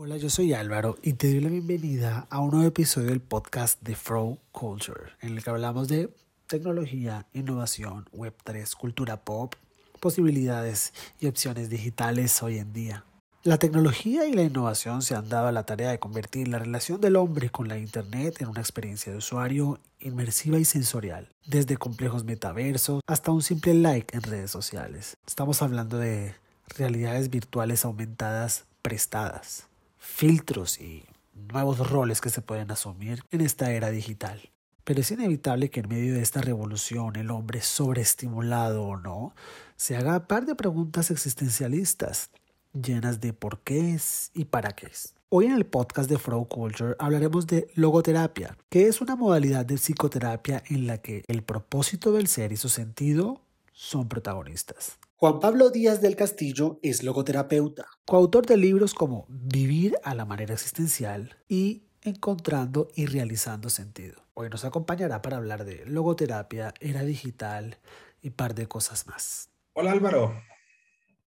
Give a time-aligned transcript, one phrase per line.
[0.00, 3.82] Hola, yo soy Álvaro y te doy la bienvenida a un nuevo episodio del podcast
[3.82, 6.08] de Flow Culture, en el que hablamos de
[6.46, 9.56] tecnología, innovación, Web3, cultura pop,
[9.98, 13.04] posibilidades y opciones digitales hoy en día.
[13.42, 17.00] La tecnología y la innovación se han dado a la tarea de convertir la relación
[17.00, 22.22] del hombre con la Internet en una experiencia de usuario inmersiva y sensorial, desde complejos
[22.22, 25.16] metaversos hasta un simple like en redes sociales.
[25.26, 26.36] Estamos hablando de
[26.68, 29.68] realidades virtuales aumentadas prestadas,
[29.98, 31.04] filtros y
[31.34, 34.50] nuevos roles que se pueden asumir en esta era digital.
[34.84, 39.34] Pero es inevitable que en medio de esta revolución el hombre sobreestimulado o no
[39.76, 42.30] se haga par de preguntas existencialistas
[42.72, 45.14] llenas de por qué es y para qué es.
[45.30, 49.76] Hoy en el podcast de Flow Culture hablaremos de logoterapia, que es una modalidad de
[49.76, 53.42] psicoterapia en la que el propósito del ser y su sentido
[53.72, 54.98] son protagonistas.
[55.20, 60.54] Juan Pablo Díaz del Castillo es logoterapeuta, coautor de libros como Vivir a la manera
[60.54, 64.22] existencial y Encontrando y realizando sentido.
[64.34, 67.78] Hoy nos acompañará para hablar de logoterapia, era digital
[68.22, 69.50] y par de cosas más.
[69.72, 70.40] Hola Álvaro,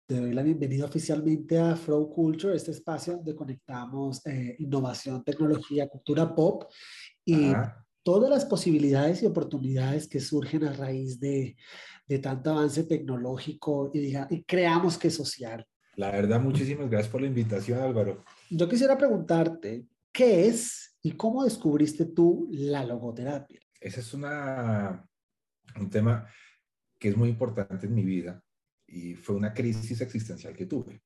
[0.07, 5.89] te doy la bienvenida oficialmente a Flow Culture, este espacio donde conectamos eh, innovación, tecnología,
[5.89, 6.65] cultura pop
[7.25, 7.53] y
[8.07, 11.57] todas las posibilidades y oportunidades que surgen a raíz de,
[12.07, 15.67] de tanto avance tecnológico y, diga, y creamos que social.
[15.97, 18.25] La verdad, muchísimas gracias por la invitación, Álvaro.
[18.49, 23.61] Yo quisiera preguntarte, ¿qué es y cómo descubriste tú la logoterapia?
[23.81, 25.05] Ese es una,
[25.75, 26.29] un tema
[27.01, 28.41] que es muy importante en mi vida
[28.87, 31.03] y fue una crisis existencial que tuve.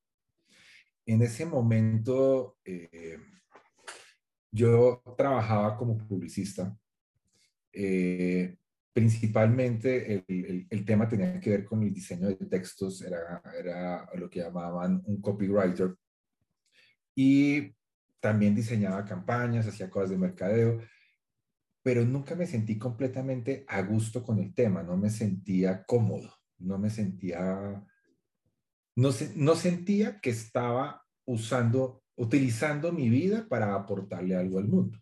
[1.07, 3.17] En ese momento, eh,
[4.53, 6.77] yo trabajaba como publicista.
[7.73, 8.57] Eh,
[8.93, 14.29] principalmente el, el, tema tenía que ver con el diseño de textos, era, era lo
[14.29, 15.95] que llamaban un copywriter.
[17.15, 17.75] Y
[18.21, 20.81] también diseñaba campañas, hacía cosas de mercadeo,
[21.83, 26.79] pero nunca me sentí completamente a gusto con el tema, no me sentía cómodo no
[26.79, 27.85] me sentía,
[28.97, 34.99] no, no sentía que estaba usando, utilizando mi vida para aportarle algo al mundo.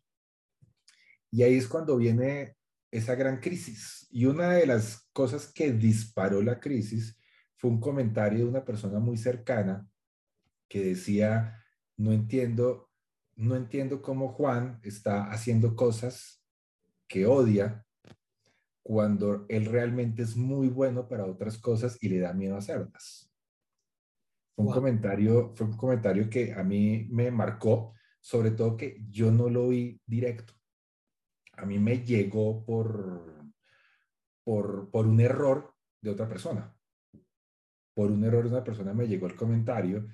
[1.30, 2.56] Y ahí es cuando viene
[2.90, 4.06] esa gran crisis.
[4.10, 7.18] Y una de las cosas que disparó la crisis
[7.56, 9.88] fue un comentario de una persona muy cercana
[10.68, 11.62] que decía,
[11.96, 12.90] no entiendo,
[13.36, 16.44] no entiendo cómo Juan está haciendo cosas
[17.08, 17.84] que odia
[18.82, 23.30] cuando él realmente es muy bueno para otras cosas y le da miedo hacerlas.
[24.54, 29.30] Fue un, comentario, fue un comentario que a mí me marcó, sobre todo que yo
[29.30, 30.57] no lo vi directo.
[31.58, 33.52] A mí me llegó por,
[34.44, 36.74] por, por un error de otra persona.
[37.94, 40.08] Por un error de una persona me llegó el comentario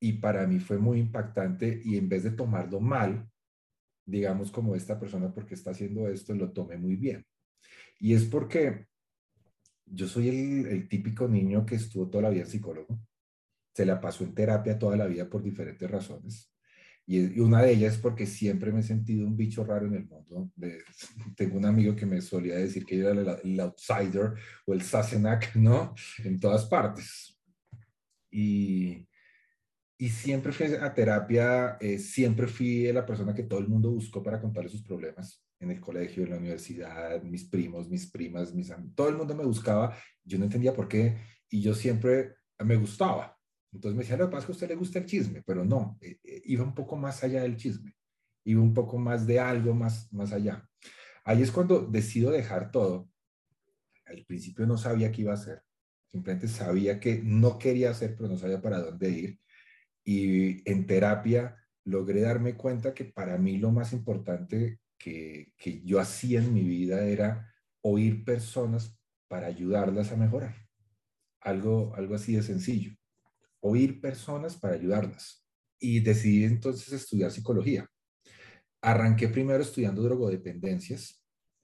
[0.00, 3.28] y para mí fue muy impactante y en vez de tomarlo mal,
[4.04, 7.24] digamos como esta persona porque está haciendo esto, lo tomé muy bien.
[8.00, 8.86] Y es porque
[9.84, 13.00] yo soy el, típico niño que estuvo toda la vida psicólogo,
[13.74, 16.52] se la pasó en terapia toda la vida por diferentes razones.
[17.10, 20.06] Y, una de ellas es porque siempre me he sentido un bicho raro en el
[20.06, 20.50] mundo.
[21.36, 24.34] tengo un amigo que me solía decir que yo era el, outsider
[24.66, 25.94] o el Sassenach, ¿no?
[26.22, 27.34] En todas partes.
[28.30, 29.06] Y,
[30.10, 34.40] siempre fui a terapia, eh, siempre fui la persona que todo el mundo buscó para
[34.40, 39.08] contarle sus problemas en el colegio, en la universidad, mis primos, mis primas, mis todo
[39.08, 41.16] el mundo me buscaba, yo no entendía por qué
[41.48, 43.37] y yo siempre me gustaba.
[43.72, 45.64] Entonces me decía, lo que pasa es que a usted le gusta el chisme, pero
[45.64, 47.94] no, eh, eh, iba un poco más allá del chisme,
[48.44, 50.68] iba un poco más de algo más, más allá.
[51.24, 53.10] Ahí es cuando decido dejar todo.
[54.06, 55.62] Al principio no sabía qué iba a hacer,
[56.06, 59.40] simplemente sabía que no quería hacer, pero no sabía para dónde ir.
[60.02, 65.52] Y en terapia logré darme cuenta que para mí lo más importante que,
[65.84, 67.52] yo hacía en mi vida era
[67.82, 68.98] oír personas
[69.28, 70.54] para ayudarlas a mejorar.
[71.40, 72.97] Algo, algo así de sencillo.
[73.60, 75.44] Oír personas para ayudarlas.
[75.78, 77.88] Y decidí entonces estudiar psicología.
[78.80, 81.18] Arranqué primero estudiando drogodependencias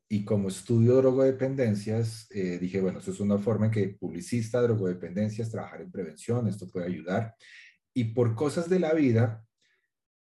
[0.09, 5.51] y como estudio drogodependencias, eh, dije, bueno, eso es una forma en que publicista, drogodependencias,
[5.51, 7.35] trabajar en prevención, esto puede ayudar.
[7.95, 9.45] Y por cosas de la vida,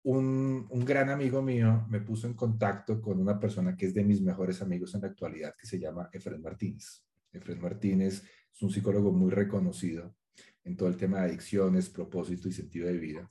[0.03, 4.21] un, gran amigo mío me puso en contacto con una persona que es de mis
[4.21, 7.05] mejores amigos en la actualidad, que se llama Efren Martínez.
[7.31, 8.23] Efren Martínez
[8.53, 10.15] es un psicólogo muy reconocido
[10.63, 13.29] en todo el tema de adicciones, propósito y sentido de vida.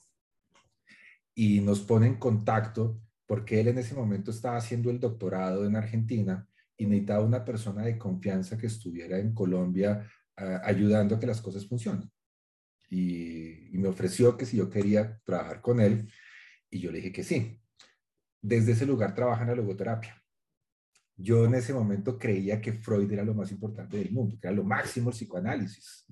[1.34, 5.76] Y nos pone en contacto porque él en ese momento estaba haciendo el doctorado en
[5.76, 11.26] Argentina y necesitaba una persona de confianza que estuviera en Colombia ah, ayudando a que
[11.26, 12.10] las cosas funcionen.
[12.90, 16.10] y me ofreció que si yo quería trabajar con él,
[16.70, 17.60] Y yo le dije que sí.
[18.42, 20.22] Desde ese lugar trabaja en la logoterapia.
[21.16, 24.56] Yo en ese momento creía que Freud era lo más importante del mundo, que era
[24.56, 26.06] lo máximo el psicoanálisis.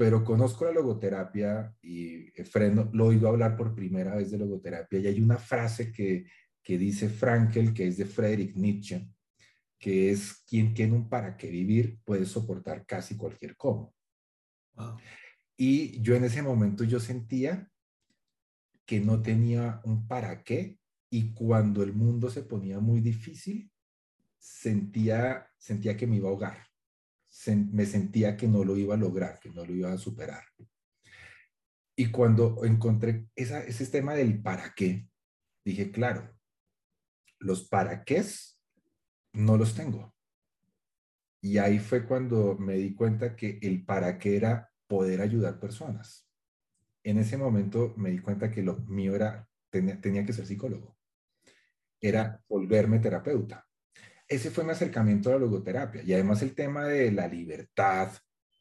[0.00, 5.06] Pero conozco la logoterapia y freno, lo oigo hablar por primera vez de logoterapia y
[5.06, 6.24] hay una frase que,
[6.62, 9.10] que dice Frankel, que es de Friedrich Nietzsche,
[9.78, 13.94] que es quien tiene un para qué vivir puede soportar casi cualquier cómo.
[15.58, 17.70] Y yo en ese momento yo sentía
[18.86, 20.78] que no tenía un para qué
[21.10, 23.70] y cuando el mundo se ponía muy difícil,
[24.38, 26.69] sentía, sentía que me iba a ahogar.
[27.46, 30.44] Me sentía que no lo iba a lograr, que no lo iba a superar.
[31.96, 35.08] Y cuando encontré esa, ese tema del para qué,
[35.64, 36.34] dije, claro,
[37.38, 38.24] los para qué
[39.32, 40.14] no los tengo.
[41.42, 46.30] Y ahí fue cuando me di cuenta que el para qué era poder ayudar personas
[47.04, 50.96] en ese momento me di cuenta que lo mío era, tenía, que ser psicólogo.
[52.00, 53.66] Era volverme terapeuta.
[54.30, 56.04] Ese fue mi acercamiento a la logoterapia.
[56.04, 58.12] Y además el tema de la libertad,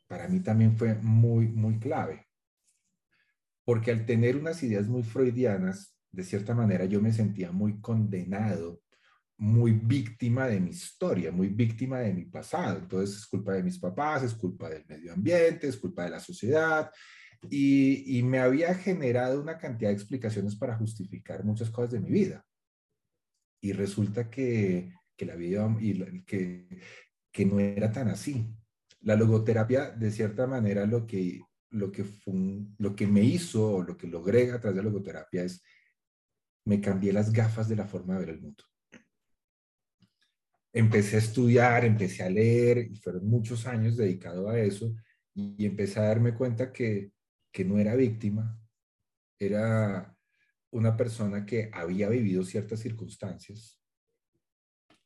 [0.07, 2.27] para mí también fue muy, muy clave.
[3.63, 8.81] Porque al tener unas ideas muy freudianas, de cierta manera yo me sentía muy condenado,
[9.37, 12.79] muy víctima de mi historia, muy víctima de mi pasado.
[12.79, 16.19] Entonces es culpa de mis papás, es culpa del medio ambiente, es culpa de la
[16.19, 16.89] sociedad,
[17.49, 22.45] y, me había generado una cantidad de explicaciones para justificar muchas cosas de mi vida.
[23.61, 26.65] Y resulta que, que la vida, y que,
[27.29, 28.47] que no era tan así.
[29.01, 32.05] La logoterapia, de cierta manera, lo que, lo que,
[32.77, 35.61] lo que me hizo, lo que logré a través de la logoterapia es,
[36.65, 38.63] me cambié las gafas de la forma de ver el mundo.
[40.71, 44.95] Empecé a estudiar, empecé a leer, y fueron muchos años dedicado a eso,
[45.33, 47.11] y empecé a darme cuenta que
[47.51, 48.59] que no era víctima,
[49.39, 50.15] era
[50.71, 53.78] una persona que había vivido ciertas circunstancias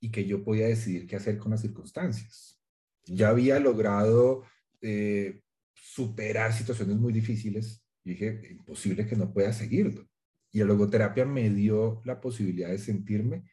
[0.03, 2.59] y que yo podía decidir qué hacer con las circunstancias.
[3.05, 4.43] Ya había logrado
[4.81, 5.41] eh,
[5.73, 10.05] superar situaciones muy difíciles y dije, imposible que no pueda seguirlo.
[10.51, 13.45] Y la logoterapia me dio la posibilidad de sentirme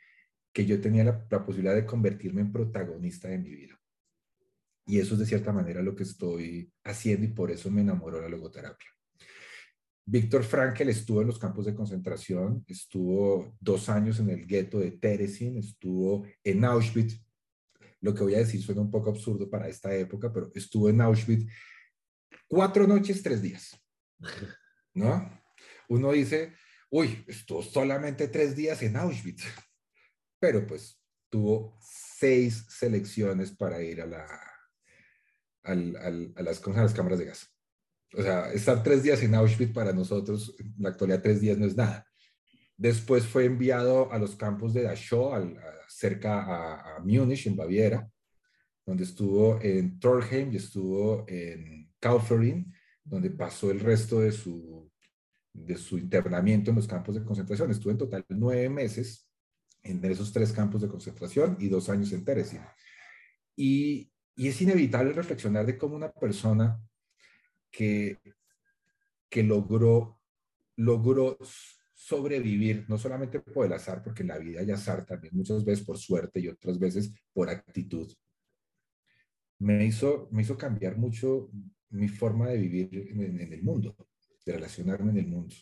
[0.53, 3.81] que yo tenía la, la posibilidad de convertirme en protagonista de mi vida.
[4.87, 8.21] Y eso es de cierta manera lo que estoy haciendo y por eso me enamoró
[8.21, 8.89] la logoterapia.
[10.05, 14.93] Víctor Frankel estuvo en los campos de concentración, estuvo dos años en el gueto de
[14.93, 17.23] Terezin, estuvo en Auschwitz.
[18.01, 21.01] Lo que voy a decir suena un poco absurdo para esta época, pero estuvo en
[21.01, 21.47] Auschwitz
[22.49, 23.79] cuatro noches, tres días.
[24.95, 25.41] ¿No?
[25.89, 26.55] Uno dice,
[26.91, 29.45] uy, estuvo solamente tres días en Auschwitz,
[30.41, 34.27] pero pues tuvo seis selecciones para ir a la,
[35.63, 37.55] a, las, a las cámaras de gas.
[38.17, 41.67] O sea, estar tres días en Auschwitz para nosotros, en la actualidad tres días no
[41.67, 42.07] es nada.
[42.77, 45.57] Después fue enviado a los campos de Dachau,
[45.89, 48.11] cerca a, a Múnich, en Baviera,
[48.87, 52.73] donde estuvo en Torheim y estuvo en Kaufering,
[53.05, 54.91] donde pasó el resto de su,
[55.53, 57.71] de su internamiento en los campos de concentración.
[57.71, 59.29] Estuvo en total nueve meses
[59.83, 62.61] en esos tres campos de concentración y dos años en Terezin.
[63.57, 64.11] Y
[64.41, 66.81] y es inevitable reflexionar de cómo una persona
[67.71, 68.19] que,
[69.29, 70.21] que logró,
[70.77, 71.39] logró
[71.95, 75.85] sobrevivir, no solamente por el azar, porque en la vida hay azar también, muchas veces
[75.85, 78.13] por suerte y otras veces por actitud,
[79.59, 81.51] me hizo, me hizo cambiar mucho
[81.91, 83.95] mi forma de vivir en, en el mundo,
[84.45, 85.55] de relacionarme en el mundo.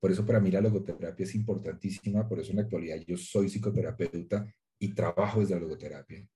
[0.00, 3.48] Por eso para mí la logoterapia es importantísima, por eso en la actualidad yo soy
[3.48, 4.46] psicoterapeuta
[4.78, 6.26] y trabajo desde la logoterapia.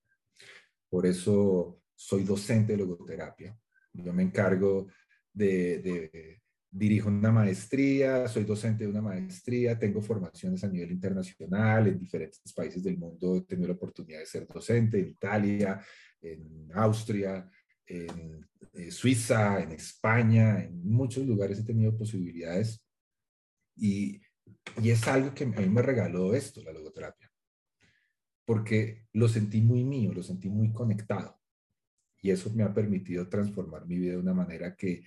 [0.89, 3.59] Por eso soy docente de logoterapia.
[3.93, 4.87] Yo me encargo
[5.33, 11.99] de, dirijo una maestría, soy docente de una maestría, tengo formaciones a nivel internacional en
[11.99, 13.37] diferentes países del mundo.
[13.37, 15.85] He tenido la oportunidad de ser docente en Italia,
[16.21, 17.51] en Austria,
[17.87, 22.85] en, eh, Suiza, en España, en muchos lugares he tenido posibilidades
[23.77, 24.21] y,
[24.81, 27.33] y es algo que a mí me regaló esto, la logoterapia,
[28.45, 31.41] porque lo sentí muy mío, lo sentí muy conectado.
[32.23, 35.03] Y eso me ha permitido transformar mi vida de una manera que,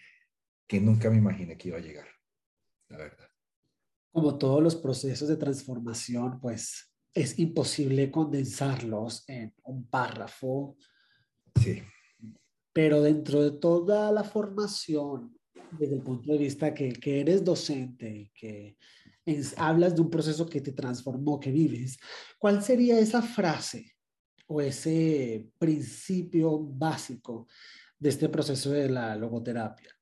[0.67, 2.07] que nunca me imaginé que iba a llegar,
[2.89, 3.27] la verdad.
[4.11, 10.75] Como todos los procesos de transformación, pues es imposible condensarlos en un párrafo.
[11.61, 11.81] Sí.
[12.71, 15.37] Pero dentro de toda la formación,
[15.71, 18.77] desde el punto de vista que, que eres docente, que
[19.57, 21.97] hablas de un proceso que te transformó, que vives,
[22.37, 23.95] ¿cuál sería esa frase
[24.47, 27.47] o ese principio básico
[27.97, 29.95] de este proceso de la logoterapia?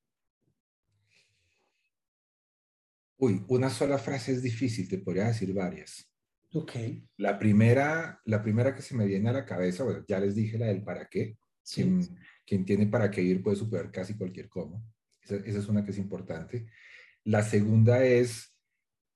[3.22, 6.12] Uy, una sola frase es difícil, te podría decir varias.
[6.54, 6.72] Ok.
[7.18, 10.58] La primera, la primera que se me viene a la cabeza, bueno, ya les dije
[10.58, 11.38] la del para qué.
[11.72, 12.02] Quien,
[12.48, 14.84] quien, tiene para qué ir puede superar casi cualquier cómo.
[15.22, 16.66] Esa, es una que es importante.
[17.24, 18.58] La segunda es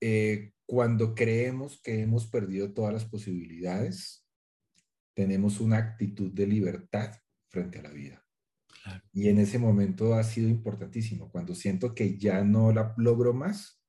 [0.00, 4.24] eh, cuando creemos que hemos perdido todas las posibilidades,
[5.14, 7.12] tenemos una actitud de libertad
[7.48, 8.24] frente a la vida.
[9.12, 11.28] Y en ese momento ha sido importantísimo.
[11.28, 13.82] Cuando siento que ya no la logro más,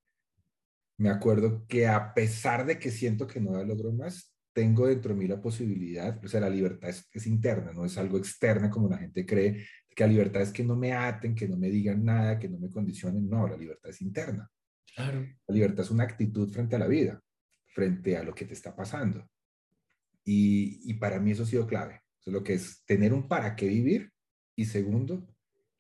[0.97, 5.13] me acuerdo que a pesar de que siento que no la logro más, tengo dentro
[5.13, 8.89] de mí la posibilidad, o sea, la libertad es, interna, no es algo externo como
[8.89, 12.03] la gente cree, que la libertad es que no me aten, que no me digan
[12.03, 14.49] nada, que no me condicionen, no, la libertad es interna.
[14.95, 15.19] Claro.
[15.47, 17.21] La libertad es una actitud frente a la vida,
[17.67, 19.29] frente a lo que te está pasando.
[20.23, 22.01] Y, y para mí eso ha sido clave.
[22.19, 24.11] Eso es lo que es tener un para qué vivir
[24.55, 25.27] y segundo,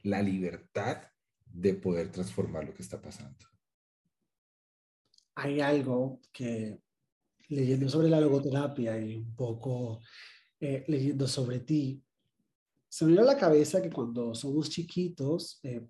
[0.03, 1.01] la libertad
[1.45, 3.56] de poder transformar lo que está pasando
[5.37, 6.79] hay algo que
[7.49, 10.01] leyendo sobre la logoterapia y un poco
[10.59, 12.03] eh, leyendo sobre ti,
[12.89, 15.87] se me dio a la cabeza que cuando somos chiquitos, eh,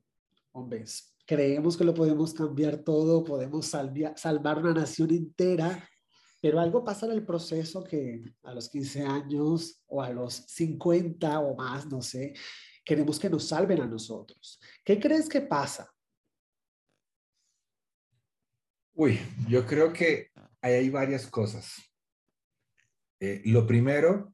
[0.52, 5.88] hombres, creemos que lo podemos cambiar todo, podemos salvar una nación entera,
[6.42, 11.40] pero algo pasa en el proceso que a los 15 años o a los 50
[11.40, 12.34] o más, no sé,
[12.84, 14.60] queremos que nos salven a nosotros.
[14.84, 15.90] ¿Qué crees que pasa?
[19.00, 21.76] Uy, yo creo que hay varias cosas.
[23.20, 24.34] Eh, lo primero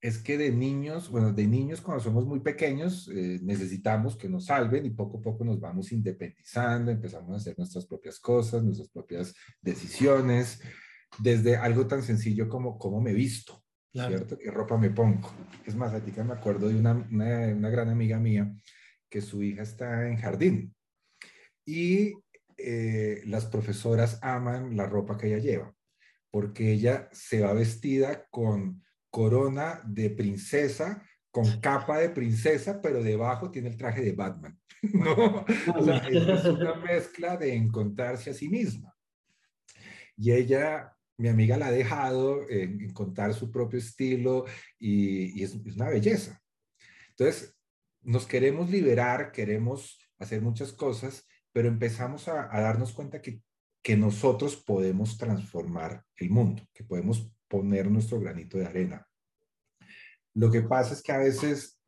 [0.00, 4.46] es que de niños, bueno, de niños cuando somos muy pequeños, eh, necesitamos que nos
[4.46, 8.88] salven y poco a poco nos vamos independizando, empezamos a hacer nuestras propias cosas, nuestras
[8.88, 10.62] propias decisiones,
[11.18, 14.38] desde algo tan sencillo como cómo me visto, ¿cierto?
[14.38, 15.30] ¿Qué ropa me pongo?
[15.66, 18.50] Es más, a ti que me acuerdo de una, una, una gran amiga mía
[19.10, 20.74] que su hija está en jardín
[21.66, 22.14] y
[22.58, 25.74] eh, las profesoras aman la ropa que ella lleva,
[26.30, 33.50] porque ella se va vestida con corona de princesa, con capa de princesa, pero debajo
[33.50, 34.58] tiene el traje de Batman.
[34.92, 35.44] ¿no?
[35.74, 38.94] O sea, es una mezcla de encontrarse a sí misma.
[40.16, 44.44] Y ella, mi amiga la ha dejado en, encontrar su propio estilo
[44.78, 46.40] y, es, es una belleza.
[47.10, 47.56] Entonces,
[48.02, 53.40] nos queremos liberar, queremos hacer muchas cosas, pero empezamos a, darnos cuenta que,
[53.80, 59.06] que nosotros podemos transformar el mundo, que podemos poner nuestro granito de arena.
[60.34, 61.80] Lo que pasa es que a veces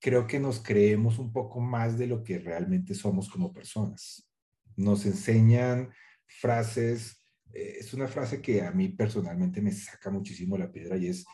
[0.00, 4.30] creo que nos creemos un poco más de lo que realmente somos como personas.
[4.76, 5.92] Nos enseñan
[6.28, 7.20] frases,
[7.52, 11.24] eh, es una frase que a mí personalmente me saca muchísimo la piedra y es,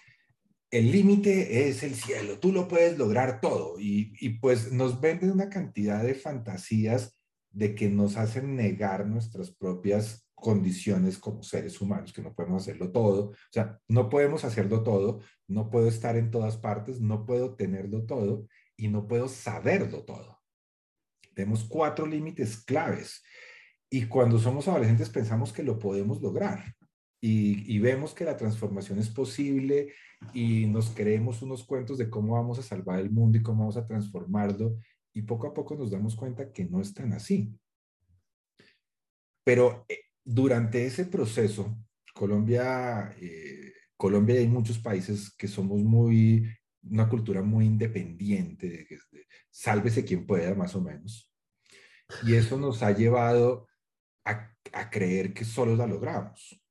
[0.71, 3.78] el límite es el cielo, tú lo puedes lograr todo.
[3.78, 7.15] Y, y pues nos venden una cantidad de fantasías
[7.56, 12.92] de que nos hacen negar nuestras propias condiciones como seres humanos, que no podemos hacerlo
[12.92, 13.30] todo.
[13.30, 18.04] O sea, no podemos hacerlo todo, no puedo estar en todas partes, no puedo tenerlo
[18.04, 18.46] todo
[18.76, 20.38] y no puedo saberlo todo.
[21.34, 23.22] Tenemos cuatro límites claves
[23.88, 26.76] y cuando somos adolescentes pensamos que lo podemos lograr
[27.22, 29.94] y, vemos que la transformación es posible
[30.34, 33.78] y nos creemos unos cuentos de cómo vamos a salvar el mundo y cómo vamos
[33.78, 34.76] a transformarlo
[35.16, 37.58] y poco a poco nos damos cuenta que no es tan así.
[39.42, 41.75] Pero eh, durante ese proceso,
[42.12, 46.46] Colombia, eh, Colombia hay muchos países que somos muy,
[46.82, 48.87] una cultura muy independiente,
[49.50, 51.32] sálvese quien pueda, más o menos.
[52.26, 53.68] Y eso nos ha llevado
[54.26, 56.62] a, a creer que solo la logramos.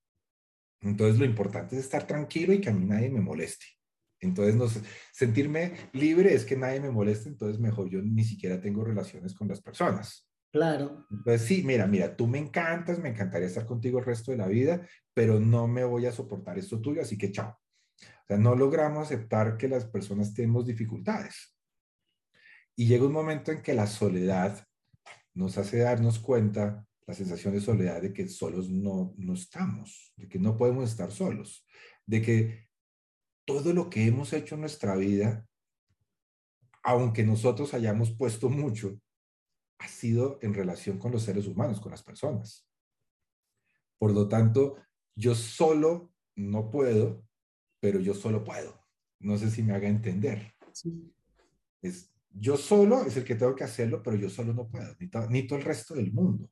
[0.81, 3.65] Entonces lo importante es estar tranquilo y que a mí nadie me moleste.
[4.19, 4.65] Entonces, no
[5.11, 9.47] sentirme libre es que nadie me moleste, entonces mejor yo ni siquiera tengo relaciones con
[9.47, 10.27] las personas.
[10.51, 11.05] Claro.
[11.11, 14.47] Entonces, sí, mira, mira, tú me encantas, me encantaría estar contigo el resto de la
[14.47, 17.59] vida, pero no me voy a soportar esto tuyo, así que chao.
[17.99, 21.55] O sea, no logramos aceptar que las personas tenemos dificultades.
[22.75, 24.65] Y llega un momento en que la soledad
[25.33, 30.27] nos hace darnos cuenta, la sensación de soledad de que solos no, no estamos, de
[30.27, 31.65] que no podemos estar solos,
[32.05, 32.67] de que
[33.45, 35.47] todo lo que hemos hecho en nuestra vida,
[36.83, 38.99] aunque nosotros hayamos puesto mucho,
[39.79, 42.67] ha sido en relación con los seres humanos, con las personas.
[43.97, 44.77] Por lo tanto,
[45.15, 47.25] yo solo no puedo,
[47.79, 48.85] pero yo solo puedo.
[49.19, 50.53] No sé si me haga entender.
[51.81, 55.09] Es, yo solo es el que tengo que hacerlo, pero yo solo no puedo, ni,
[55.29, 56.49] ni todo el resto del mundo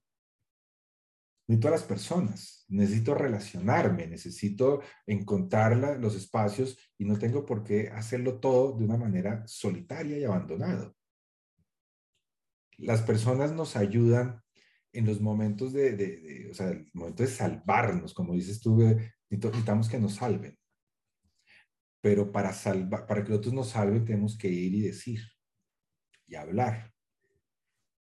[1.47, 7.89] necesito a las personas, necesito relacionarme, necesito encontrar los espacios y no tengo por qué
[7.89, 10.95] hacerlo todo de una manera solitaria y abandonado.
[12.77, 14.41] Las personas nos ayudan
[14.93, 18.77] en los momentos de, de, o sea, el momento de salvarnos, como dices tú,
[19.29, 20.57] necesitamos que nos salven.
[22.01, 25.21] Pero para, salvar, para que otros nos salven tenemos que ir y decir
[26.27, 26.93] y hablar.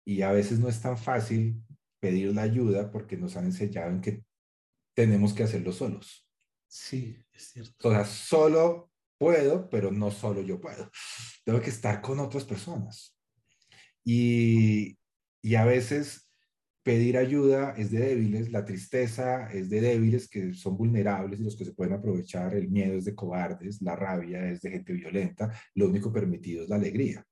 [0.05, 1.63] Y a veces no es tan fácil
[2.01, 4.25] pedir la ayuda porque nos han enseñado en que
[4.93, 6.27] tenemos que hacerlo solos.
[6.67, 7.87] Sí, es cierto.
[7.87, 10.89] O sea, solo puedo, pero no solo yo puedo.
[11.45, 13.17] Tengo que estar con otras personas.
[14.03, 14.97] Y,
[15.41, 16.31] y a veces
[16.83, 21.55] pedir ayuda es de débiles, la tristeza es de débiles que son vulnerables y los
[21.55, 25.53] que se pueden aprovechar, el miedo es de cobardes, la rabia es de gente violenta,
[25.75, 27.23] lo único permitido es la alegría.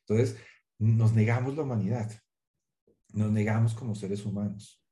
[0.00, 0.36] Entonces,
[0.78, 2.12] nos negamos la humanidad,
[3.14, 4.82] nos negamos como seres humanos.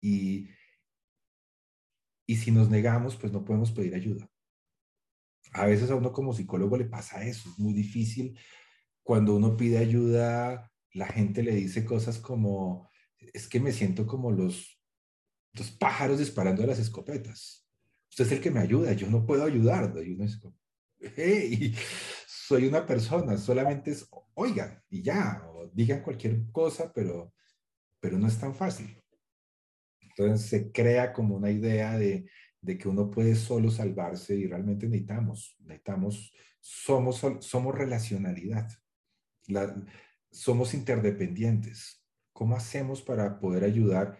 [0.00, 0.48] Y,
[2.26, 4.28] y si nos negamos, pues no podemos pedir ayuda.
[5.52, 8.38] A veces a uno como psicólogo le pasa eso, es muy difícil.
[9.02, 14.30] Cuando uno pide ayuda, la gente le dice cosas como, es que me siento como
[14.30, 14.80] los,
[15.52, 17.68] los pájaros disparando a las escopetas.
[18.10, 19.92] Usted es el que me ayuda, yo no puedo ayudar.
[20.02, 20.56] Y uno es como,
[21.00, 21.74] hey,
[22.26, 27.34] soy una persona, solamente es, oigan, y ya, o digan cualquier cosa, pero,
[28.02, 29.00] pero no es tan fácil.
[30.00, 32.28] Entonces se crea como una idea de,
[32.60, 38.68] de que uno puede solo salvarse y realmente necesitamos, necesitamos, somos, somos relacionalidad,
[39.46, 39.72] la,
[40.32, 42.04] somos interdependientes.
[42.32, 44.18] ¿Cómo hacemos para poder ayudar,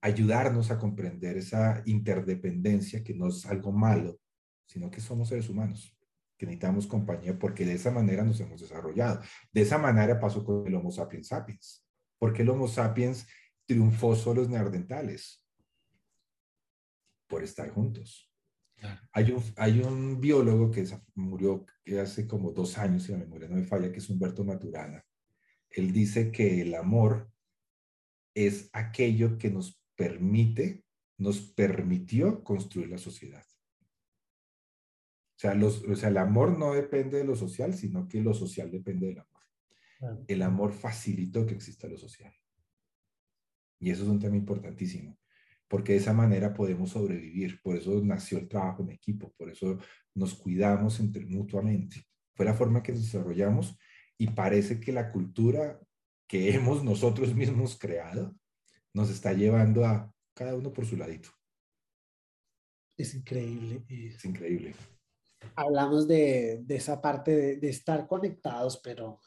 [0.00, 4.20] ayudarnos a comprender esa interdependencia que no es algo malo,
[4.66, 5.98] sino que somos seres humanos,
[6.38, 9.20] que necesitamos compañía porque de esa manera nos hemos desarrollado.
[9.52, 11.89] De esa manera pasó con el Homo sapiens sapiens.
[12.20, 13.26] Porque el Homo sapiens
[13.66, 15.44] triunfó sobre los neandertales?
[17.26, 18.30] Por estar juntos.
[19.12, 21.66] Hay, un, hay un biólogo que murió
[22.00, 25.04] hace como dos años, si la memoria no me falla, que es Humberto Maturana,
[25.70, 27.30] él dice que el amor
[28.34, 30.84] es aquello que nos permite,
[31.18, 33.44] nos permitió construir la sociedad.
[35.36, 38.34] O sea, los, o sea, el amor no depende de lo social, sino que lo
[38.34, 39.29] social depende del amor.
[40.26, 42.32] El amor facilitó que exista lo social.
[43.78, 45.18] Y eso es un tema importantísimo,
[45.68, 47.60] porque de esa manera podemos sobrevivir.
[47.62, 49.78] Por eso nació el trabajo en equipo, por eso
[50.14, 52.04] nos cuidamos entre, mutuamente.
[52.34, 53.78] Fue la forma que nos desarrollamos
[54.18, 55.80] y parece que la cultura
[56.28, 58.36] que hemos nosotros mismos creado
[58.94, 61.30] nos está llevando a cada uno por su ladito.
[62.96, 63.84] Es increíble.
[63.88, 64.74] Es increíble.
[65.56, 69.20] Hablamos de, de esa parte de, de, estar conectados, pero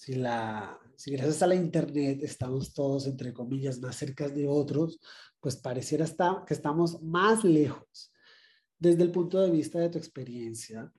[0.00, 4.98] si, la, si gracias a la Internet estamos todos, entre comillas, más cerca de otros,
[5.40, 8.10] pues pareciera estar, que estamos más lejos.
[8.78, 10.90] Desde el punto de vista de tu experiencia,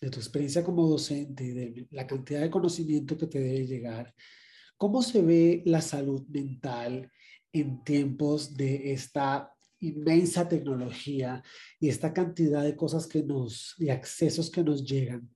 [0.00, 4.12] de tu experiencia como docente y de la cantidad de conocimiento que te debe llegar,
[4.76, 7.08] ¿cómo se ve la salud mental
[7.52, 11.40] en tiempos de esta inmensa tecnología
[11.78, 15.30] y esta cantidad de cosas que nos, y accesos que nos llegan?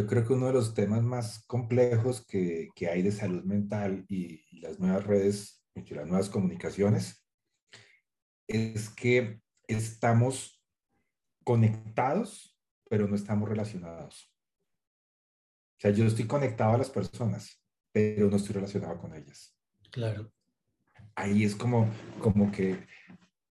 [0.00, 4.04] Yo creo que uno de los temas más complejos que, que hay de salud mental
[4.08, 7.26] y, y las nuevas redes y las nuevas comunicaciones
[8.48, 10.62] es que estamos
[11.44, 12.50] conectados
[12.90, 14.34] pero no estamos relacionados.
[15.78, 19.56] O sea, yo estoy conectado a las personas, pero no estoy relacionado con ellas.
[19.92, 20.30] Claro.
[21.14, 21.88] Ahí es como,
[22.20, 22.84] como que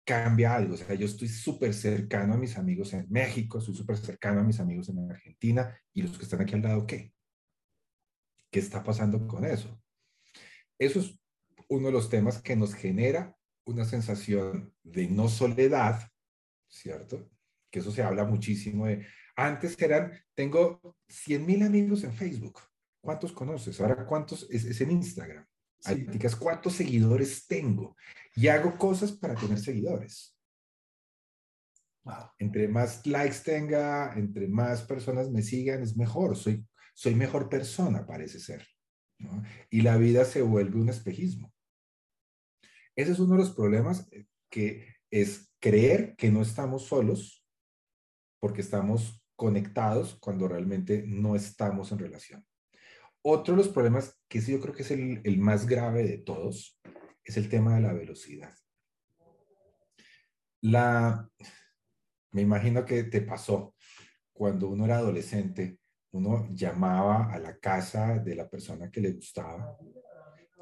[0.04, 0.74] cambia algo.
[0.74, 4.44] O sea, yo estoy súper cercano a mis amigos en México, estoy súper cercano a
[4.44, 7.12] mis amigos en Argentina y los que están aquí al lado, ¿qué?
[8.50, 9.80] ¿Qué está pasando con eso?
[10.78, 11.18] Eso es
[11.68, 13.36] uno de los temas que nos genera
[13.66, 16.08] una sensación de no soledad,
[16.68, 17.30] ¿cierto?
[17.70, 22.60] Que eso se habla muchísimo de, antes eran, tengo 100 mil amigos en Facebook.
[23.00, 23.80] ¿Cuántos conoces?
[23.80, 25.44] Ahora, ¿cuántos es, en Instagram?
[25.80, 26.06] Sí.
[26.38, 27.96] ¿cuántos seguidores tengo?
[28.36, 30.36] Y hago cosas para tener seguidores.
[32.04, 32.30] Wow.
[32.38, 36.36] Entre más likes tenga, entre más personas me sigan, es mejor.
[36.36, 38.66] Soy, soy mejor persona, parece ser.
[39.18, 39.42] ¿no?
[39.70, 41.52] Y la vida se vuelve un espejismo.
[42.96, 47.44] Ese es uno de los problemas eh, que es creer que no estamos solos
[48.40, 52.46] porque estamos conectados cuando realmente no estamos en relación.
[53.22, 56.18] Otro de los problemas, que sí yo creo que es el, el más grave de
[56.18, 56.78] todos,
[57.24, 58.54] es el tema de la velocidad.
[60.60, 61.28] La,
[62.32, 63.74] me imagino que te pasó
[64.32, 65.78] cuando uno era adolescente,
[66.12, 69.76] uno llamaba a la casa de la persona que le gustaba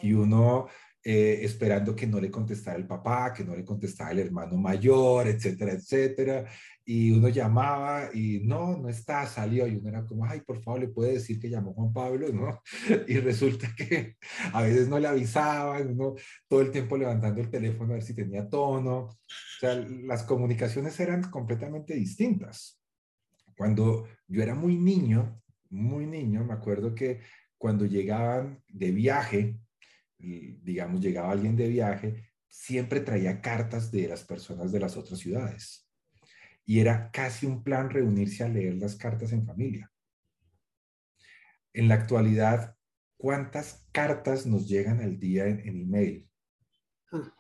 [0.01, 0.68] y uno
[1.04, 5.26] eh, esperando que no le contestara el papá, que no le contestara el hermano mayor,
[5.26, 6.44] etcétera, etcétera.
[6.84, 9.66] Y uno llamaba y no, no está, salió.
[9.66, 12.60] Y uno era como, ay, por favor, le puede decir que llamó Juan Pablo, ¿no?
[13.08, 14.16] Y resulta que
[14.52, 16.14] a veces no le avisaban, uno
[16.46, 18.98] todo el tiempo levantando el teléfono a ver si tenía tono.
[18.98, 19.18] O
[19.58, 22.80] sea, las comunicaciones eran completamente distintas.
[23.56, 27.20] Cuando yo era muy niño, muy niño, me acuerdo que
[27.58, 29.58] cuando llegaban de viaje,
[30.22, 35.88] digamos, llegaba alguien de viaje, siempre traía cartas de las personas de las otras ciudades.
[36.64, 39.90] Y era casi un plan reunirse a leer las cartas en familia.
[41.72, 42.76] En la actualidad,
[43.16, 46.28] ¿cuántas cartas nos llegan al día en, email?
[47.11, 47.35] Ah.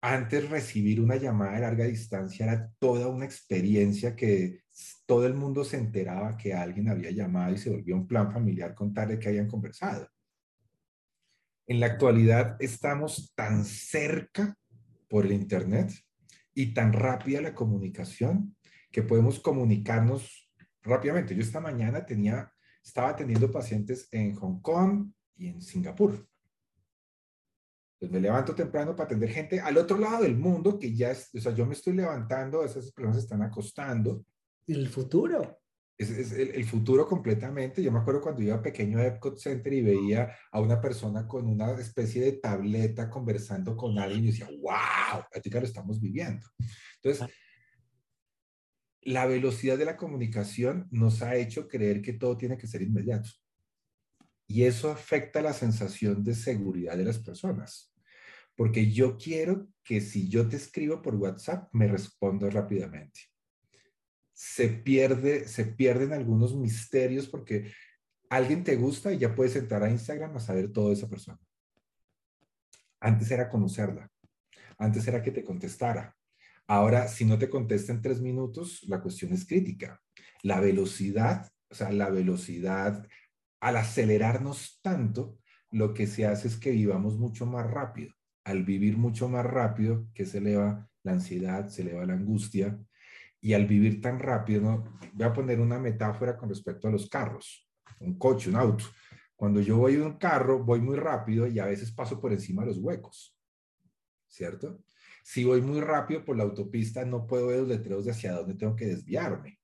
[0.00, 4.60] Antes recibir una llamada de larga distancia era toda una experiencia que
[5.04, 8.74] todo el mundo se enteraba que alguien había llamado y se volvió un plan familiar
[8.74, 10.08] contarle que habían conversado.
[11.68, 14.56] En la actualidad estamos tan cerca
[15.08, 15.92] por el Internet
[16.54, 18.56] y tan rápida la comunicación
[18.92, 20.48] que podemos comunicarnos
[20.82, 21.34] rápidamente.
[21.34, 22.52] Yo esta mañana tenía,
[22.84, 26.28] estaba atendiendo pacientes en Hong Kong y en Singapur.
[27.98, 31.34] Pues me levanto temprano para atender gente al otro lado del mundo que ya es,
[31.34, 34.24] o sea, yo me estoy levantando, esas personas están acostando.
[34.68, 35.58] El futuro
[35.98, 37.82] es, el, futuro completamente.
[37.82, 41.46] Yo me acuerdo cuando iba pequeño a Epcot Center y veía a una persona con
[41.46, 46.46] una especie de tableta conversando con alguien y decía, wow, ahorita lo estamos viviendo.
[47.02, 47.34] Entonces,
[49.02, 53.30] la velocidad de la comunicación nos ha hecho creer que todo tiene que ser inmediato.
[54.48, 57.92] Y eso afecta la sensación de seguridad de las personas.
[58.54, 63.35] Porque yo quiero que si yo te escribo por WhatsApp, me respondas rápidamente
[64.36, 67.72] se pierde, se pierden algunos misterios porque
[68.28, 71.40] alguien te gusta y ya puedes entrar a Instagram a saber todo de esa persona.
[73.00, 74.10] Antes era conocerla,
[74.76, 76.14] antes era que te contestara.
[76.66, 80.02] Ahora, si no te contesta en tres minutos, la cuestión es crítica.
[80.42, 83.08] La velocidad, o sea, la velocidad,
[83.60, 85.38] al acelerarnos tanto,
[85.70, 88.12] lo que se hace es que vivamos mucho más rápido.
[88.44, 92.78] Al vivir mucho más rápido, que se eleva la ansiedad, se eleva la angustia,
[93.46, 94.98] y al vivir tan rápido, ¿no?
[95.12, 98.84] voy a poner una metáfora con respecto a los carros, un coche, un auto.
[99.36, 102.62] Cuando yo voy en un carro, voy muy rápido y a veces paso por encima
[102.62, 103.38] de los huecos,
[104.26, 104.82] ¿cierto?
[105.22, 108.54] Si voy muy rápido por la autopista, no puedo ver los letreros de hacia dónde
[108.54, 109.60] tengo que desviarme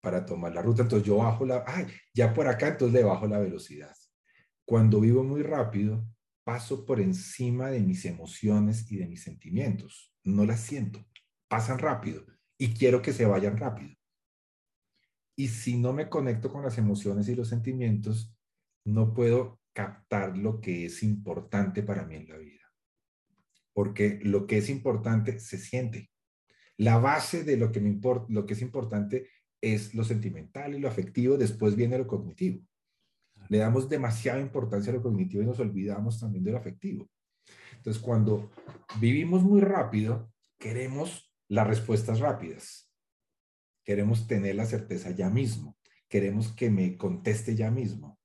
[0.00, 0.82] para tomar la ruta.
[0.82, 3.94] Entonces yo bajo la, ay, ya por acá, entonces le bajo la velocidad.
[4.64, 6.04] Cuando vivo muy rápido,
[6.42, 10.12] paso por encima de mis emociones y de mis sentimientos.
[10.24, 11.06] No las siento,
[11.46, 13.94] pasan rápido y quiero que se vayan rápido.
[15.36, 18.32] Y si no me conecto con las emociones y los sentimientos,
[18.84, 22.62] no puedo captar lo que es importante para mí en la vida.
[23.72, 26.10] Porque lo que es importante se siente.
[26.76, 29.28] La base de lo que, me importa, lo que es importante
[29.60, 32.64] es lo sentimental y lo afectivo, después viene lo cognitivo.
[33.48, 37.08] Le damos demasiada importancia a lo cognitivo y nos olvidamos también de lo afectivo.
[37.76, 38.50] Entonces, cuando
[39.00, 42.90] vivimos muy rápido, queremos las respuestas rápidas.
[43.84, 45.76] Queremos tener la certeza ya mismo.
[46.08, 48.18] Queremos que me conteste ya mismo.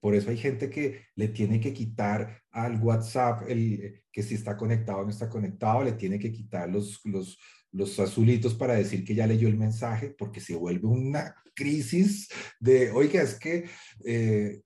[0.00, 4.56] Por eso hay gente que le tiene que quitar al WhatsApp, el, que si está
[4.56, 7.38] conectado o no está conectado, le tiene que quitar los, los,
[7.72, 12.28] los azulitos para decir que ya leyó el mensaje, porque se vuelve una crisis
[12.60, 13.68] de, oiga, es que,
[14.04, 14.62] eh,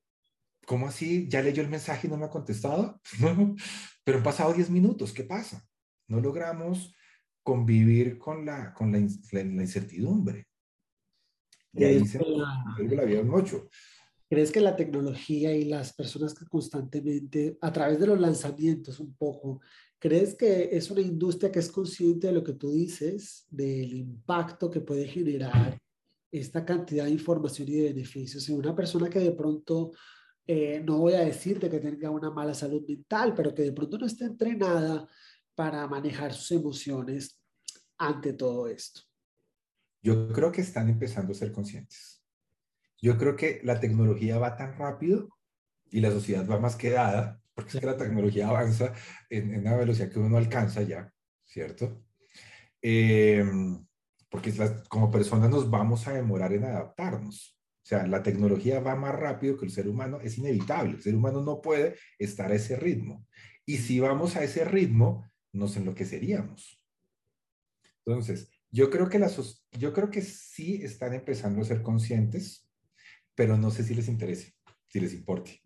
[0.67, 1.27] ¿cómo así?
[1.29, 3.01] ¿Ya leyó el mensaje y no me ha contestado?
[4.05, 5.67] Pero han pasado 10 minutos, ¿qué pasa?
[6.09, 6.95] No logramos
[7.43, 10.47] convivir con la, con la, incertidumbre.
[11.73, 13.69] Y ahí se vuelve la vida un ocho.
[14.29, 19.15] ¿Crees que la tecnología y las personas que constantemente, a través de los lanzamientos un
[19.15, 19.61] poco,
[19.99, 24.71] crees que es una industria que es consciente de lo que tú dices, del impacto
[24.71, 25.79] que puede generar
[26.31, 29.93] esta cantidad de información y de beneficios en una persona que de pronto,
[30.47, 33.99] eh, no voy a decirte que tenga una mala salud mental, pero que de pronto
[33.99, 35.07] no esté entrenada
[35.55, 37.41] para manejar sus emociones
[37.99, 39.03] ante todo esto?
[40.03, 42.23] Yo creo que están empezando a ser conscientes.
[43.01, 45.29] Yo creo que la tecnología va tan rápido
[45.91, 48.93] y la sociedad va más quedada, porque es que la tecnología avanza
[49.29, 51.13] en, una velocidad que uno no alcanza ya,
[51.45, 52.05] ¿cierto?
[52.81, 53.87] Em,
[54.29, 54.53] porque
[54.89, 57.59] como personas nos vamos a demorar en adaptarnos.
[57.83, 60.93] O sea, la tecnología va más rápido que el ser humano, es inevitable.
[60.93, 63.27] El ser humano no puede estar a ese ritmo.
[63.67, 66.83] Y si vamos a ese ritmo, nos enloqueceríamos.
[68.05, 72.69] Entonces, yo creo que las, yo creo que sí están empezando a ser conscientes,
[73.35, 74.55] pero no sé si les interese,
[74.89, 75.61] si les importe.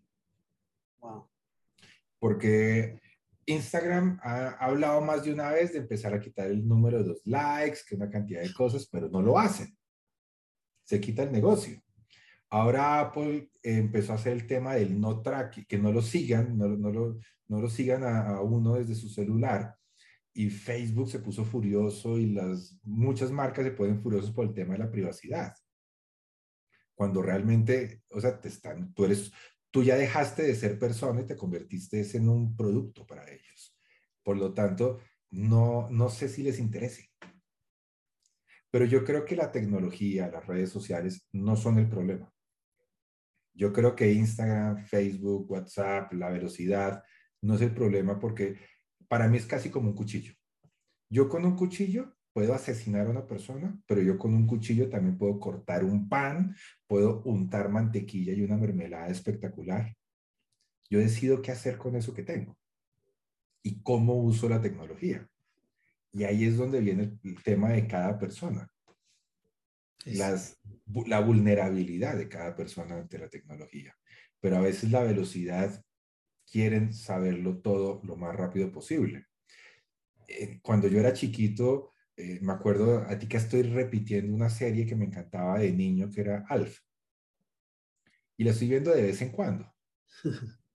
[2.19, 2.99] porque
[3.45, 7.25] Instagram ha, hablado más de una vez de empezar a quitar el número de los
[7.25, 9.77] likes, que una cantidad de cosas, pero no lo hacen.
[10.83, 11.81] Se quita el negocio.
[12.49, 16.67] Ahora Apple empezó a hacer el tema del no track, que no lo sigan, no,
[16.69, 19.75] no, lo, no lo, sigan a, uno desde su celular.
[20.33, 24.73] Y Facebook se puso furioso y las muchas marcas se ponen furiosos por el tema
[24.73, 25.53] de la privacidad.
[26.95, 29.31] Cuando realmente, o sea, te están, tú eres,
[29.71, 33.75] tú ya dejaste de ser persona y te convertiste en un producto para ellos.
[34.23, 34.99] Por lo tanto,
[35.31, 37.11] no, no sé si les interese.
[38.71, 42.31] Pero yo creo que la tecnología, las redes sociales no son el problema.
[43.57, 47.03] Yo creo que Instagram, Facebook, WhatsApp, la velocidad
[47.41, 48.57] no es el problema porque
[49.07, 50.33] para mí es casi como un cuchillo.
[51.09, 55.17] Yo con un cuchillo puedo asesinar a una persona, pero yo con un cuchillo también
[55.17, 59.95] puedo cortar un pan, puedo untar mantequilla y una mermelada espectacular.
[60.87, 62.55] Yo decido qué hacer con eso que tengo
[63.63, 65.27] y cómo uso la tecnología.
[66.13, 68.69] Y ahí es donde viene el tema de cada persona.
[70.05, 70.59] Las,
[71.05, 73.95] la vulnerabilidad de cada persona ante la tecnología.
[74.39, 75.83] Pero a veces la velocidad
[76.49, 79.25] quieren saberlo todo lo más rápido posible.
[80.27, 84.85] Eh, cuando yo era chiquito, eh, me acuerdo a ti que estoy repitiendo una serie
[84.85, 86.79] que me encantaba de niño, que era Alf.
[88.37, 89.73] Y la estoy viendo de vez en cuando.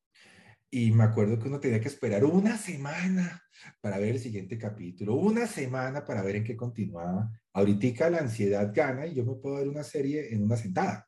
[0.74, 3.44] Y me acuerdo que uno tenía que esperar una semana
[3.82, 7.30] para ver el siguiente capítulo, una semana para ver en qué continuaba.
[7.52, 11.06] Ahorita la ansiedad gana y yo me puedo ver una serie en una sentada.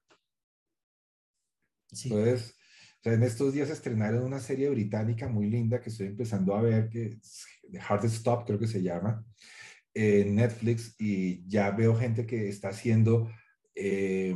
[1.90, 2.55] Entonces,
[3.05, 7.07] en estos días estrenaron una serie británica muy linda que estoy empezando a ver, que
[7.07, 9.24] es The Hardest Stop, creo que se llama,
[9.94, 13.31] en Netflix, y ya veo gente que está haciendo
[13.74, 14.35] eh,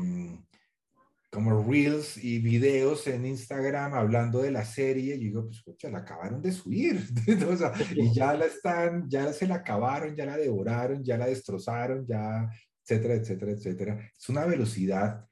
[1.31, 5.17] como reels y videos en Instagram hablando de la serie.
[5.17, 7.05] Y digo, pues, escucha, la acabaron de subir.
[7.97, 12.49] y ya la están, ya se la acabaron, ya la devoraron, ya la destrozaron, ya,
[12.83, 14.11] etcétera, etcétera, etcétera.
[14.19, 15.27] Es una velocidad,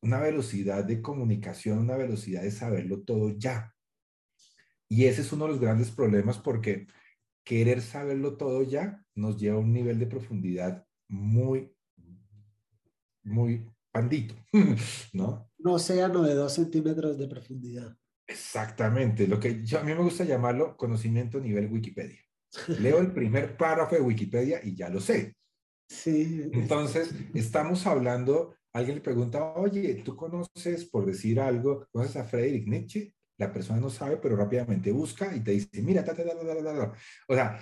[0.00, 3.74] una velocidad de comunicación, una velocidad de saberlo todo ya.
[4.88, 6.86] Y ese es uno de los grandes problemas porque
[7.44, 11.74] querer saberlo todo ya nos lleva a un nivel de profundidad muy,
[13.22, 14.34] muy pandito,
[15.12, 15.50] ¿no?
[15.58, 17.96] No océano de dos centímetros de profundidad.
[18.26, 22.20] Exactamente, lo que yo, a mí me gusta llamarlo conocimiento nivel Wikipedia.
[22.80, 25.36] Leo el primer párrafo de Wikipedia y ya lo sé.
[25.88, 26.48] Sí.
[26.52, 32.66] Entonces, estamos hablando, alguien le pregunta, oye, ¿tú conoces, por decir algo, conoces a Friedrich
[32.66, 33.14] Nietzsche?
[33.38, 36.94] La persona no sabe, pero rápidamente busca y te dice, mira, ta, ta, ta,
[37.28, 37.60] o sea,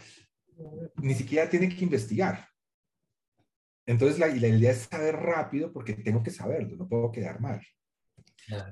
[0.97, 2.49] ni siquiera tiene que investigar.
[3.87, 7.61] Entonces, la, la, idea es saber rápido porque tengo que saberlo, no puedo quedar mal.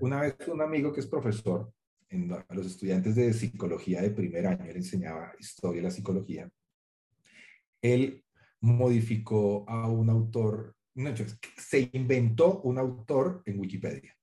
[0.01, 1.73] Una vez un amigo que es profesor
[2.09, 6.49] en, a los estudiantes de psicología de primer año, él enseñaba historia de la psicología,
[7.83, 8.25] él
[8.61, 11.13] modificó a un autor, no,
[11.57, 14.17] se inventó un autor en Wikipedia.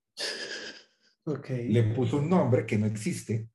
[1.24, 1.68] Okay.
[1.68, 3.48] Le puso un nombre que no existe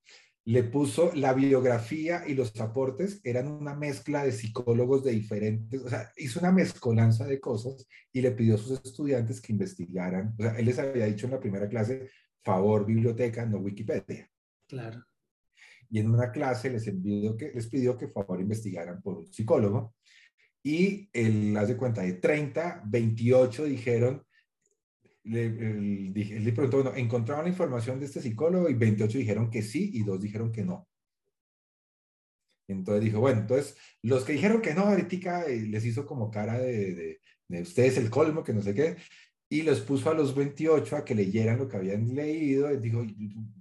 [0.46, 5.90] le puso la biografía y los aportes eran una mezcla de psicólogos de diferentes, o
[5.90, 10.42] sea, hizo una mezcolanza de cosas y le pidió a sus estudiantes que investigaran, o
[10.42, 12.10] sea, él les había dicho en la primera clase,
[12.44, 14.30] favor biblioteca, no Wikipedia.
[14.68, 15.06] Claro.
[15.90, 19.94] Y en una clase les, envió que, les pidió que favor investigaran por un psicólogo
[20.64, 24.24] y él hace cuenta de 30, 28 dijeron
[25.24, 28.70] le, le preguntó, bueno, ¿encontraron la información de este psicólogo?
[28.70, 30.88] Y 28 dijeron que sí y dos dijeron que no.
[32.68, 36.58] Entonces dijo, bueno, entonces los que dijeron que no, ahorita eh, les hizo como cara
[36.60, 38.96] de, de, ustedes el colmo, que no sé qué,
[39.50, 42.70] y los puso a los 28 a que leyeran lo que habían leído.
[42.78, 43.06] Dijo,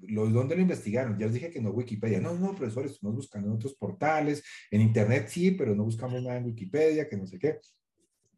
[0.00, 1.18] ¿dónde lo investigaron?
[1.18, 2.20] Ya les dije que no Wikipedia.
[2.20, 6.36] No, no, profesor, estamos buscando en otros portales, en Internet sí, pero no buscamos nada
[6.38, 7.58] en Wikipedia, que no sé qué.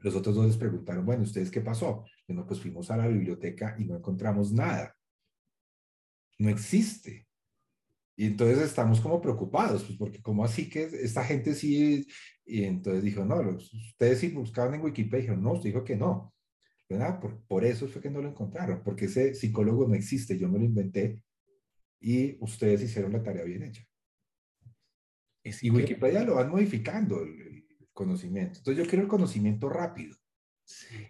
[0.03, 2.05] Los otros dos les preguntaron, bueno, ¿ustedes qué pasó?
[2.27, 4.97] Y no, pues fuimos a la biblioteca y no encontramos nada.
[6.39, 7.27] No existe.
[8.17, 12.07] Y entonces estamos como preocupados, pues porque como así que esta gente sí,
[12.45, 16.33] y entonces dijo, no, ustedes sí buscaban en Wikipedia, dijeron, no, usted dijo que no.
[16.93, 17.21] ¿verdad?
[17.21, 20.59] Por, por eso fue que no lo encontraron, porque ese psicólogo no existe, yo me
[20.59, 21.23] lo inventé
[22.01, 23.83] y ustedes hicieron la tarea bien hecha.
[25.45, 27.25] y Wikipedia lo van modificando,
[27.93, 28.59] conocimiento.
[28.59, 30.17] Entonces yo quiero el conocimiento rápido.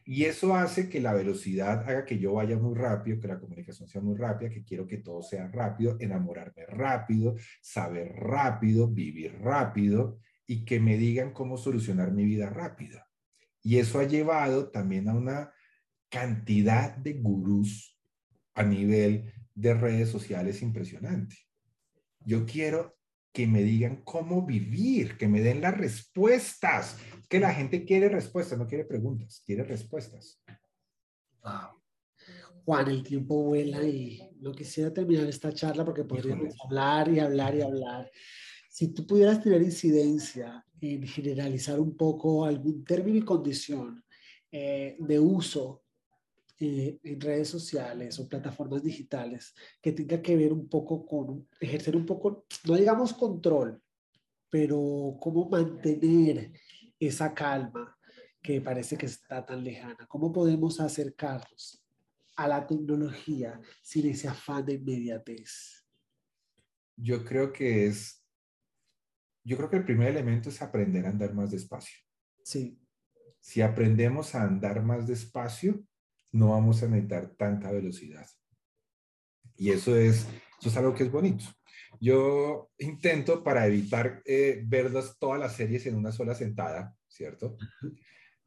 [0.05, 3.89] Y eso hace que la velocidad haga que yo vaya muy rápido, que la comunicación
[3.89, 10.19] sea muy rápida, que quiero que todo sea rápido, enamorarme rápido, saber rápido, vivir rápido
[10.47, 13.09] y que me digan cómo solucionar mi vida rápida.
[13.63, 15.53] Y eso ha llevado también a una
[16.09, 17.99] cantidad de gurús
[18.55, 21.37] a nivel de redes sociales impresionante.
[22.21, 22.97] Yo quiero
[23.33, 26.99] que me digan cómo vivir, que me den las respuestas.
[27.29, 30.43] Que la gente quiere respuestas, no quiere preguntas, quiere respuestas.
[32.65, 37.55] Juan, el tiempo vuela y no quisiera terminar esta charla porque podríamos hablar y hablar
[37.57, 38.11] y hablar.
[38.69, 44.05] Si tú pudieras tener incidencia en generalizar un poco algún término y condición
[44.51, 45.83] eh, de uso
[46.65, 51.97] eh, en redes sociales o plataformas digitales que tenga que ver un poco con ejercer
[51.97, 53.83] un poco, no digamos control,
[54.49, 56.53] pero cómo mantener
[57.01, 57.99] esa calma
[58.41, 60.07] que parece que está tan lejana.
[60.07, 61.85] ¿Cómo podemos acercarnos
[62.37, 65.85] a la tecnología sin ese afán de inmediatez?
[66.97, 68.25] Yo creo que es,
[69.43, 71.99] yo creo que el primer elemento es aprender a andar más despacio.
[72.45, 72.79] Sí.
[73.41, 75.85] Si aprendemos a andar más despacio,
[76.33, 78.27] no vamos a necesitar tanta velocidad.
[79.57, 80.27] Y eso es,
[80.59, 81.45] eso es algo que es bonito.
[82.01, 87.57] Yo intento para evitar eh, verlas todas las series en una sola sentada, ¿cierto?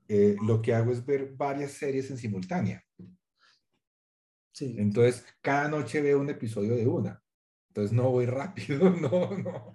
[0.07, 2.83] Eh, lo que hago es ver varias series en simultánea.
[4.51, 4.75] Sí.
[4.77, 7.21] Entonces, cada noche veo un episodio de una.
[7.69, 9.73] Entonces, no voy rápido, no, no,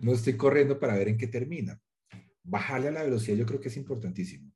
[0.00, 1.80] no estoy corriendo para ver en qué termina.
[2.44, 4.52] Bajarle a la velocidad yo creo que es importantísimo.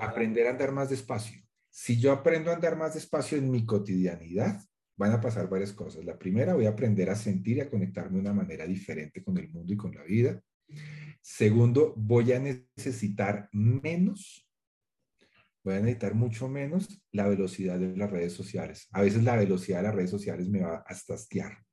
[0.00, 1.40] Aprender a andar más despacio.
[1.70, 4.60] Si yo aprendo a andar más despacio en mi cotidianidad,
[4.96, 6.04] van a pasar varias cosas.
[6.04, 9.36] La primera, voy a aprender a sentir y a conectarme de una manera diferente con
[9.38, 10.40] el mundo y con la vida.
[11.20, 14.48] Segundo, voy a necesitar menos,
[15.64, 18.88] voy a necesitar mucho menos la velocidad de las redes sociales.
[18.92, 21.64] A veces la velocidad de las redes sociales me va a hastiar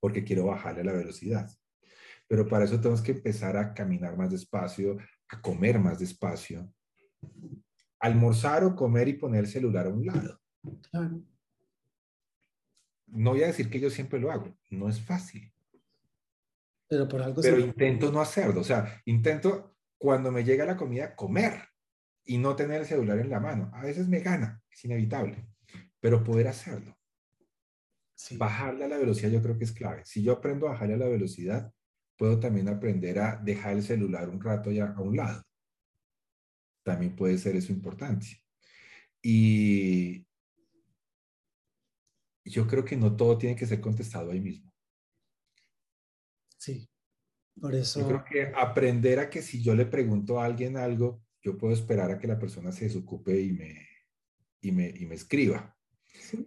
[0.00, 1.48] porque quiero bajarle la velocidad.
[2.28, 4.96] Pero para eso tenemos que empezar a caminar más despacio,
[5.28, 6.72] a comer más despacio,
[7.98, 10.40] almorzar o comer y poner el celular a un lado.
[13.06, 15.52] No voy a decir que yo siempre lo hago, no es fácil.
[16.88, 21.16] Pero por algo Pero intento no hacerlo, o sea, intento cuando me llega la comida
[21.16, 21.62] comer
[22.24, 23.70] y no tener el celular en la mano.
[23.74, 25.48] A veces me gana, es inevitable,
[26.00, 26.96] pero poder hacerlo.
[28.32, 30.02] Bajarle a la velocidad yo creo que es clave.
[30.04, 31.72] Si yo aprendo a bajarle a la velocidad,
[32.16, 35.45] puedo también aprender a dejar el celular un rato ya a un lado
[36.86, 38.28] también puede ser eso importante.
[39.20, 40.24] Y
[42.44, 44.72] yo creo que no todo tiene que ser contestado ahí mismo.
[46.56, 46.88] Sí,
[47.60, 48.00] por eso.
[48.00, 51.74] Yo creo que aprender a que si yo le pregunto a alguien algo, yo puedo
[51.74, 53.88] esperar a que la persona se desocupe y me,
[54.60, 55.76] y me, y me escriba.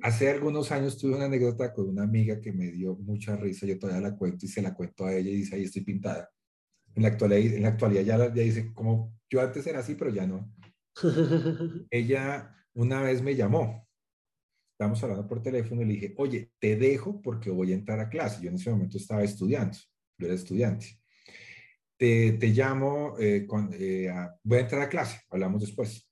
[0.01, 3.77] Hace algunos años tuve una anécdota con una amiga que me dio mucha risa, yo
[3.77, 6.31] todavía la cuento y se la cuento a ella y dice, ahí estoy pintada.
[6.95, 10.11] En la actualidad, en la actualidad ya, ya dice, como yo antes era así, pero
[10.11, 10.51] ya no.
[11.91, 13.87] Ella una vez me llamó.
[14.73, 18.09] Estábamos hablando por teléfono y le dije, oye, te dejo porque voy a entrar a
[18.09, 18.41] clase.
[18.41, 19.77] Yo en ese momento estaba estudiando,
[20.17, 20.99] yo era estudiante.
[21.97, 24.09] Te, te llamo, eh, con, eh,
[24.41, 26.09] voy a entrar a clase, hablamos después.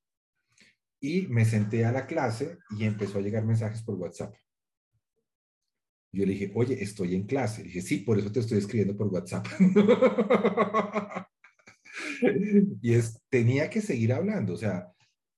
[0.99, 4.35] Y me senté a la clase y empezó a llegar mensajes por WhatsApp.
[6.17, 7.61] Yo le dije, oye, estoy en clase.
[7.61, 9.45] Le dije, sí, por eso te estoy escribiendo por WhatsApp.
[12.81, 14.91] y es, tenía que seguir hablando, o sea,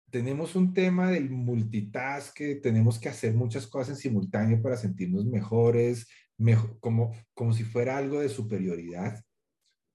[0.09, 5.25] tenemos un tema del multitask, que tenemos que hacer muchas cosas en simultáneo para sentirnos
[5.25, 9.21] mejores, mejor, como, como si fuera algo de superioridad.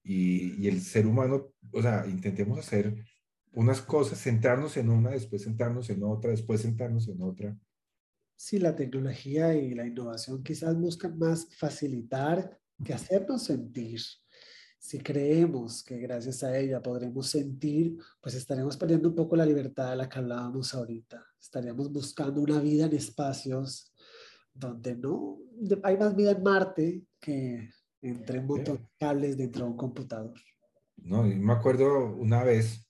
[0.03, 2.95] Y, y, el ser humano, o sea, intentemos hacer
[3.53, 7.57] unas cosas, centrarnos en una, después centrarnos en otra, después centrarnos en otra.
[8.35, 14.01] Sí, la tecnología y la innovación quizás buscan más facilitar que hacernos sentir.
[14.77, 19.89] Si creemos que gracias a ella podremos sentir, pues estaremos perdiendo un poco la libertad
[19.89, 21.25] de la que hablábamos ahorita.
[21.41, 23.91] Estaríamos buscando una vida en espacios
[24.53, 25.39] donde no
[25.83, 27.69] hay más vida en Marte que
[28.01, 30.35] entre un montón de cables dentro de un computador.
[30.97, 32.84] No, me acuerdo una vez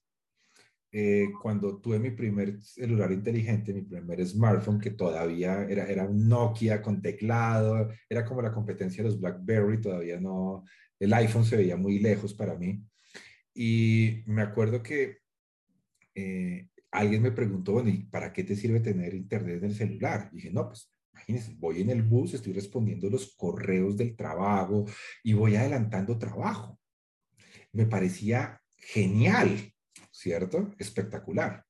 [0.97, 6.25] eh, cuando tuve mi primer celular inteligente, mi primer smartphone, que todavía era, era un
[6.29, 10.63] Nokia con teclado, era como la competencia de los BlackBerry, todavía no,
[10.97, 12.81] el iPhone se veía muy lejos para mí.
[13.53, 15.17] Y me acuerdo que
[16.15, 20.29] eh, alguien me preguntó, bueno, ¿y para qué te sirve tener internet en el celular?
[20.31, 24.85] Y dije, no, pues imagínense, voy en el bus, estoy respondiendo los correos del trabajo
[25.25, 26.79] y voy adelantando trabajo.
[27.73, 29.74] Me parecía genial
[30.25, 30.73] ¿cierto?
[30.79, 31.63] Espectacular.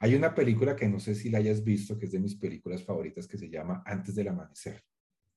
[0.00, 2.82] Hay una película que no sé si la hayas visto, que es de mis películas
[2.82, 4.82] favoritas, que se llama Antes del Amanecer,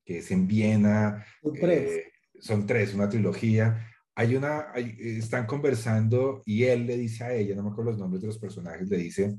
[0.04, 1.24] que es en Viena.
[1.40, 1.92] Son tres.
[1.92, 3.88] Eh, son tres, una trilogía.
[4.16, 8.22] Hay una, están conversando y él le dice a ella, no me acuerdo los nombres
[8.22, 9.38] de los personajes, le dice,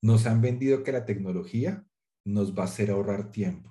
[0.00, 1.84] nos han vendido que la tecnología
[2.24, 3.70] nos va a hacer ahorrar tiempo.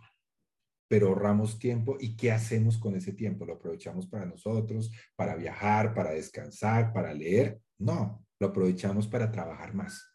[0.87, 3.45] pero ahorramos tiempo y ¿qué hacemos con ese tiempo?
[3.45, 7.59] ¿Lo aprovechamos para nosotros, para viajar, para descansar, para leer?
[7.79, 10.11] No, lo aprovechamos para trabajar más.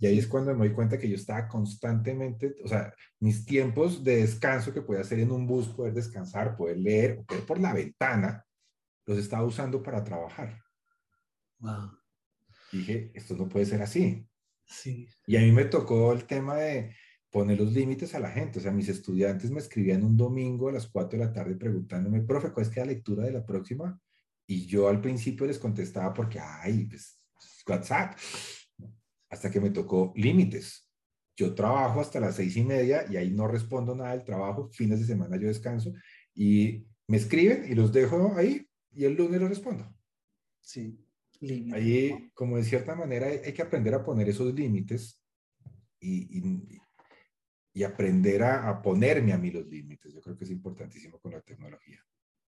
[0.00, 4.04] Y ahí es cuando me doy cuenta que yo estaba constantemente, o sea, mis tiempos
[4.04, 7.72] de descanso que podía hacer en un bus, poder descansar, poder leer, ver por la
[7.72, 8.44] ventana,
[9.06, 10.62] los estaba usando para trabajar.
[11.58, 11.90] Wow.
[12.70, 14.24] dije, esto no puede ser así.
[14.64, 15.08] Sí.
[15.26, 16.94] Y a mí me tocó el tema de
[17.30, 18.60] poner los límites a la gente.
[18.60, 22.20] O sea, mis estudiantes me escribían un domingo a las 4 de la tarde preguntándome,
[22.20, 24.00] profe, ¿cuál es la lectura de la próxima?
[24.50, 27.20] Y yo al principio les contestaba porque, ay, pues,
[27.68, 28.18] WhatsApp
[29.28, 30.88] hasta que me tocó límites.
[31.36, 34.70] Yo trabajo hasta las seis y media y ahí no respondo nada del trabajo.
[34.72, 35.92] Fines de semana yo descanso
[36.34, 39.94] y me escriben y los dejo ahí y el lunes los respondo.
[40.60, 40.98] Sí,
[41.40, 41.74] límites.
[41.74, 45.22] Ahí, como de cierta manera, hay, que aprender a poner esos límites
[46.00, 46.78] y,
[47.72, 50.12] y, aprender a, ponerme a mí los límites.
[50.12, 52.04] Yo creo que es importantísimo con la tecnología.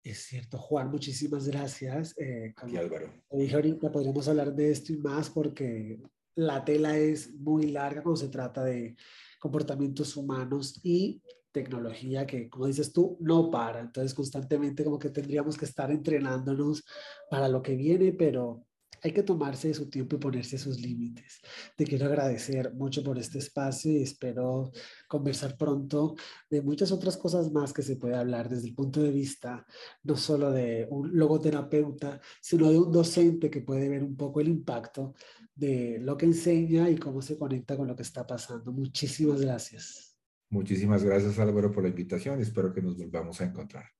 [0.03, 2.15] Es cierto, Juan, muchísimas gracias.
[2.19, 3.13] Eh, Álvaro.
[3.31, 6.01] Dije ahorita, podríamos hablar de esto y más porque
[6.35, 8.97] la tela es muy larga cuando se trata de
[9.39, 11.23] comportamientos humanos y
[11.53, 13.81] tecnología que, como dices tú, no para.
[13.81, 16.85] Entonces, constantemente como que tendríamos que estar entrenándonos
[17.29, 18.67] para lo que viene, pero
[19.03, 21.41] hay que tomarse su tiempo y ponerse sus límites.
[21.77, 24.73] Te quiero agradecer mucho por este espacio y espero
[25.09, 26.15] conversar pronto
[26.49, 29.67] de muchas otras cosas más que se puede hablar desde el punto de vista
[30.03, 34.49] no solo de un logoterapeuta, sino de un docente que puede ver un poco el
[34.49, 35.15] impacto
[35.55, 38.73] de lo que enseña y cómo se conecta con lo que está pasando.
[38.73, 40.17] Muchísimas gracias.
[40.51, 42.41] Muchísimas gracias Álvaro por la invitación.
[42.41, 44.00] Espero que nos volvamos a encontrar.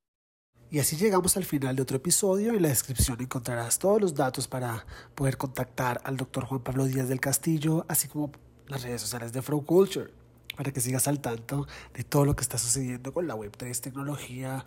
[0.73, 2.53] Y así llegamos al final de otro episodio.
[2.53, 7.09] En la descripción encontrarás todos los datos para poder contactar al doctor Juan Pablo Díaz
[7.09, 8.31] del Castillo, así como
[8.69, 10.13] las redes sociales de Flow Culture,
[10.57, 14.65] para que sigas al tanto de todo lo que está sucediendo con la Web3, tecnología,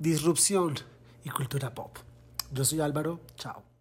[0.00, 0.74] disrupción
[1.22, 1.98] y cultura pop.
[2.52, 3.73] Yo soy Álvaro, chao.